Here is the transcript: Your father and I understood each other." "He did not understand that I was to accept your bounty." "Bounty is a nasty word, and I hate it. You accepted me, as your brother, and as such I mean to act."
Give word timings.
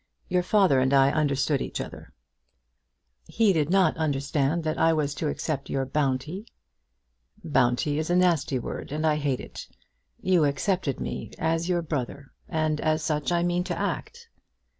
Your 0.29 0.41
father 0.41 0.79
and 0.79 0.95
I 0.95 1.11
understood 1.11 1.61
each 1.61 1.79
other." 1.79 2.11
"He 3.27 3.53
did 3.53 3.69
not 3.69 3.95
understand 3.97 4.63
that 4.63 4.79
I 4.79 4.93
was 4.93 5.13
to 5.13 5.27
accept 5.27 5.69
your 5.69 5.85
bounty." 5.85 6.47
"Bounty 7.43 7.99
is 7.99 8.09
a 8.09 8.15
nasty 8.15 8.57
word, 8.57 8.91
and 8.91 9.05
I 9.05 9.17
hate 9.17 9.39
it. 9.41 9.67
You 10.19 10.43
accepted 10.45 10.99
me, 10.99 11.33
as 11.37 11.69
your 11.69 11.83
brother, 11.83 12.31
and 12.49 12.81
as 12.81 13.03
such 13.03 13.31
I 13.31 13.43
mean 13.43 13.63
to 13.65 13.77
act." 13.77 14.27